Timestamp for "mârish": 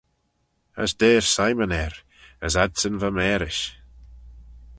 3.17-3.65